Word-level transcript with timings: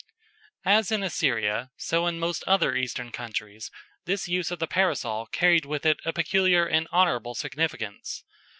As 0.65 0.91
in 0.91 1.03
Assyria, 1.03 1.69
so 1.77 2.07
in 2.07 2.17
most 2.17 2.43
other 2.47 2.75
Eastern 2.75 3.11
countries, 3.11 3.69
this 4.05 4.27
use 4.27 4.49
of 4.49 4.57
the 4.57 4.65
Parasol 4.65 5.27
carried 5.27 5.63
with 5.67 5.85
it 5.85 5.99
a 6.03 6.11
peculiar 6.11 6.65
and 6.65 6.87
honourable 6.91 7.35
significance. 7.35 8.23